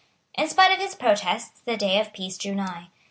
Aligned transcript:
In 0.35 0.49
spite 0.49 0.71
of 0.71 0.79
his 0.79 0.95
protests 0.95 1.61
the 1.63 1.77
day 1.77 1.99
of 2.01 2.11
peace 2.11 2.35
drew 2.35 2.55
nigh. 2.55 2.87